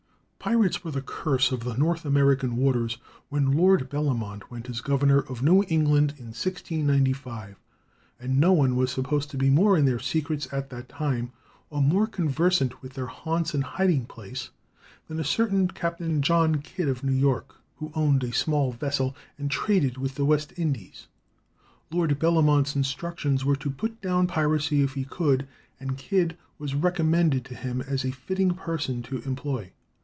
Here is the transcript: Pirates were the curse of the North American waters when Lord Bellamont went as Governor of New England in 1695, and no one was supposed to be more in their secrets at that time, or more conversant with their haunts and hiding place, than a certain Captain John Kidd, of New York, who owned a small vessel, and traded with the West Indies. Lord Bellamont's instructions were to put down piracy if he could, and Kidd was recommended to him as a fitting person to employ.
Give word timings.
Pirates 0.43 0.83
were 0.83 0.89
the 0.89 1.03
curse 1.03 1.51
of 1.51 1.63
the 1.65 1.77
North 1.77 2.03
American 2.03 2.55
waters 2.55 2.97
when 3.29 3.51
Lord 3.51 3.87
Bellamont 3.91 4.49
went 4.49 4.71
as 4.71 4.81
Governor 4.81 5.19
of 5.19 5.43
New 5.43 5.63
England 5.67 6.13
in 6.17 6.33
1695, 6.33 7.57
and 8.19 8.39
no 8.39 8.51
one 8.51 8.75
was 8.75 8.89
supposed 8.89 9.29
to 9.29 9.37
be 9.37 9.51
more 9.51 9.77
in 9.77 9.85
their 9.85 9.99
secrets 9.99 10.51
at 10.51 10.71
that 10.71 10.89
time, 10.89 11.31
or 11.69 11.79
more 11.79 12.07
conversant 12.07 12.81
with 12.81 12.93
their 12.95 13.05
haunts 13.05 13.53
and 13.53 13.63
hiding 13.63 14.07
place, 14.07 14.49
than 15.07 15.19
a 15.19 15.23
certain 15.23 15.67
Captain 15.67 16.23
John 16.23 16.55
Kidd, 16.55 16.89
of 16.89 17.03
New 17.03 17.13
York, 17.13 17.57
who 17.75 17.91
owned 17.93 18.23
a 18.23 18.33
small 18.33 18.71
vessel, 18.71 19.15
and 19.37 19.51
traded 19.51 19.97
with 19.99 20.15
the 20.15 20.25
West 20.25 20.53
Indies. 20.57 21.05
Lord 21.91 22.17
Bellamont's 22.17 22.75
instructions 22.75 23.45
were 23.45 23.55
to 23.57 23.69
put 23.69 24.01
down 24.01 24.25
piracy 24.25 24.81
if 24.81 24.95
he 24.95 25.03
could, 25.05 25.47
and 25.79 25.99
Kidd 25.99 26.35
was 26.57 26.73
recommended 26.73 27.45
to 27.45 27.53
him 27.53 27.79
as 27.81 28.03
a 28.03 28.09
fitting 28.11 28.55
person 28.55 29.03
to 29.03 29.19
employ. 29.19 29.71